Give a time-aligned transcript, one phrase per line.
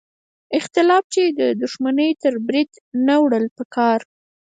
[0.59, 3.99] اختلاف یې د دوښمنۍ تر بریده نه وړل پکار.